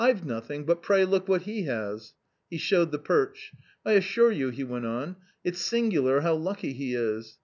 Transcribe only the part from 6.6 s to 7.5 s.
he is